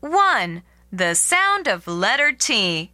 [0.00, 0.62] 1.
[0.90, 2.92] The sound of letter T.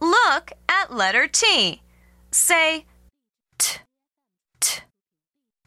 [0.00, 1.82] Look at letter T.
[2.32, 2.84] Say
[3.58, 3.78] t,
[4.58, 4.80] t,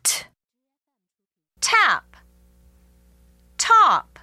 [0.03, 0.23] t.
[1.61, 2.17] Tap,
[3.57, 4.19] top,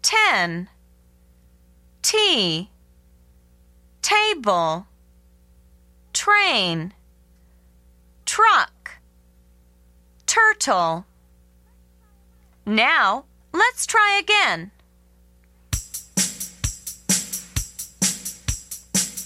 [0.00, 0.70] ten,
[2.00, 2.70] tea,
[4.00, 4.86] table,
[6.14, 6.94] train,
[8.24, 9.02] truck,
[10.32, 11.04] turtle.
[12.64, 14.70] Now, let's try again.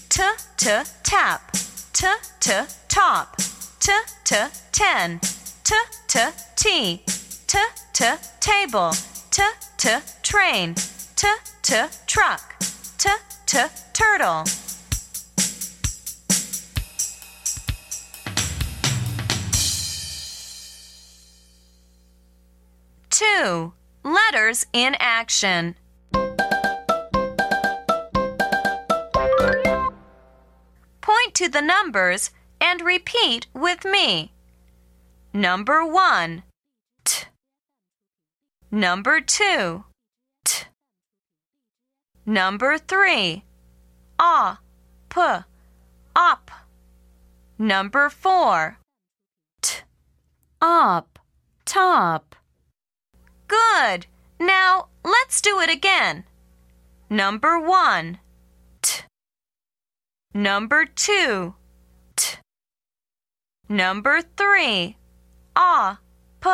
[0.09, 0.21] T
[0.57, 0.67] t
[1.03, 1.53] tap,
[1.93, 2.07] t
[2.41, 2.51] t
[2.89, 3.37] top,
[3.79, 3.93] t
[4.25, 4.35] t
[4.73, 5.21] ten,
[5.63, 5.75] t
[6.09, 6.19] t
[6.57, 7.03] tea,
[7.47, 7.57] t
[7.93, 8.05] t
[8.41, 8.91] table,
[9.31, 9.43] t
[9.77, 9.89] t
[10.23, 10.75] train,
[11.15, 11.27] t
[11.61, 12.59] t truck,
[12.97, 13.09] t
[13.45, 13.59] t
[13.93, 14.43] turtle.
[23.17, 25.75] Two letters in action.
[31.01, 32.29] Point to the numbers
[32.61, 34.33] and repeat with me.
[35.33, 36.43] Number one,
[37.05, 37.25] t.
[38.69, 39.85] Number two,
[40.45, 40.65] t.
[42.23, 43.45] Number three,
[44.19, 44.59] ah,
[45.09, 45.21] p,
[46.15, 46.51] up.
[47.57, 48.77] Number four,
[49.63, 49.77] t,
[50.61, 51.17] up,
[51.65, 52.36] top.
[53.87, 54.05] Good.
[54.39, 56.25] Now let's do it again.
[57.09, 58.19] Number one,
[58.81, 59.03] t.
[60.33, 61.55] Number two,
[62.17, 62.37] t.
[63.69, 64.97] Number three,
[65.55, 65.99] ah,
[66.41, 66.49] p,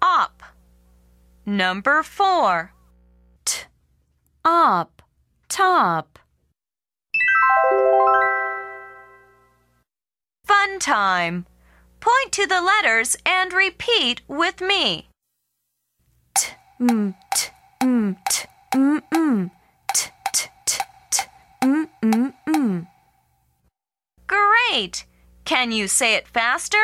[0.00, 0.42] up.
[1.44, 2.72] Number four,
[3.44, 3.64] t,
[4.44, 5.02] up,
[5.48, 6.20] top.
[10.44, 11.46] Fun time.
[11.98, 15.08] Point to the letters and repeat with me.
[24.28, 25.06] Great!
[25.44, 26.78] Can you say it faster?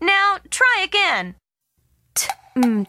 [0.00, 1.34] Now try again.
[2.14, 2.86] T mm.